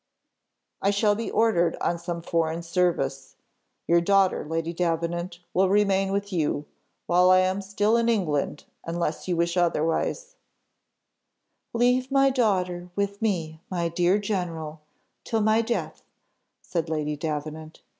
"I 0.81 0.89
shall 0.89 1.13
be 1.13 1.29
ordered 1.29 1.75
on 1.79 1.99
some 1.99 2.23
foreign 2.23 2.63
service. 2.63 3.35
Your 3.85 4.01
daughter, 4.01 4.43
Lady 4.43 4.73
Davenant, 4.73 5.37
will 5.53 5.69
remain 5.69 6.11
with 6.11 6.33
you, 6.33 6.65
while 7.05 7.29
I 7.29 7.41
am 7.41 7.61
still 7.61 7.95
in 7.97 8.09
England, 8.09 8.63
unless 8.83 9.27
you 9.27 9.37
wish 9.37 9.55
otherwise" 9.55 10.37
"Leave 11.75 12.09
my 12.11 12.31
daughter 12.31 12.89
with 12.95 13.21
me, 13.21 13.61
my 13.69 13.89
dear 13.89 14.17
general, 14.17 14.81
till 15.23 15.41
my 15.41 15.61
death," 15.61 16.01
said 16.63 16.89
Lady 16.89 17.15
Davenant. 17.15 17.83